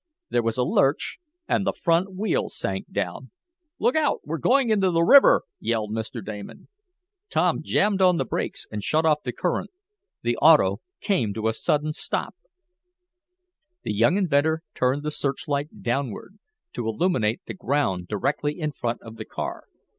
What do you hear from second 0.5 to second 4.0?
a lurch, and the front wheels sank down. "Look